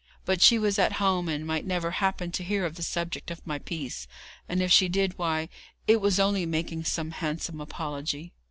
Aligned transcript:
But 0.25 0.41
she 0.41 0.57
was 0.57 0.79
at 0.79 0.93
home, 0.93 1.29
and 1.29 1.45
might 1.45 1.63
never 1.63 1.91
happen 1.91 2.31
to 2.31 2.43
hear 2.43 2.65
of 2.65 2.73
the 2.73 2.81
subject 2.81 3.29
of 3.29 3.45
my 3.45 3.59
piece, 3.59 4.07
and 4.49 4.59
if 4.59 4.71
she 4.71 4.89
did, 4.89 5.15
why, 5.19 5.47
it 5.87 6.01
was 6.01 6.19
only 6.19 6.47
making 6.47 6.85
some 6.85 7.11
handsome 7.11 7.61
apology. 7.61 8.33